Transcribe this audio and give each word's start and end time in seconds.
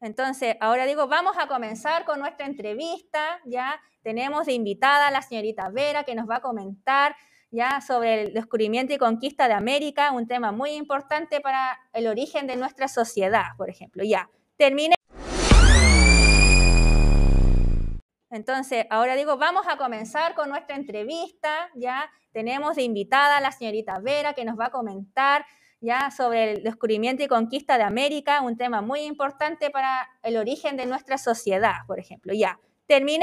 Entonces, 0.00 0.56
ahora 0.60 0.86
digo, 0.86 1.08
vamos 1.08 1.36
a 1.38 1.46
comenzar 1.46 2.04
con 2.04 2.20
nuestra 2.20 2.46
entrevista. 2.46 3.40
Ya 3.44 3.80
tenemos 4.02 4.46
de 4.46 4.54
invitada 4.54 5.08
a 5.08 5.10
la 5.10 5.22
señorita 5.22 5.68
Vera 5.70 6.04
que 6.04 6.14
nos 6.14 6.28
va 6.28 6.36
a 6.36 6.40
comentar 6.40 7.16
ya 7.50 7.80
sobre 7.80 8.22
el 8.22 8.32
descubrimiento 8.32 8.94
y 8.94 8.98
conquista 8.98 9.48
de 9.48 9.54
América, 9.54 10.12
un 10.12 10.26
tema 10.26 10.52
muy 10.52 10.70
importante 10.70 11.40
para 11.40 11.78
el 11.92 12.06
origen 12.06 12.46
de 12.46 12.56
nuestra 12.56 12.86
sociedad, 12.88 13.56
por 13.56 13.68
ejemplo. 13.68 14.04
Ya, 14.04 14.30
termine. 14.56 14.99
Entonces, 18.30 18.86
ahora 18.90 19.16
digo, 19.16 19.36
vamos 19.36 19.66
a 19.68 19.76
comenzar 19.76 20.34
con 20.34 20.48
nuestra 20.48 20.76
entrevista. 20.76 21.68
Ya 21.74 22.10
tenemos 22.32 22.76
de 22.76 22.82
invitada 22.82 23.38
a 23.38 23.40
la 23.40 23.52
señorita 23.52 23.98
Vera 23.98 24.34
que 24.34 24.44
nos 24.44 24.58
va 24.58 24.66
a 24.66 24.70
comentar 24.70 25.44
ya 25.80 26.10
sobre 26.10 26.52
el 26.52 26.62
descubrimiento 26.62 27.22
y 27.22 27.28
conquista 27.28 27.78
de 27.78 27.84
América, 27.84 28.42
un 28.42 28.56
tema 28.56 28.82
muy 28.82 29.00
importante 29.00 29.70
para 29.70 30.08
el 30.22 30.36
origen 30.36 30.76
de 30.76 30.86
nuestra 30.86 31.18
sociedad, 31.18 31.86
por 31.86 31.98
ejemplo. 31.98 32.32
Ya, 32.34 32.60
termine. 32.86 33.18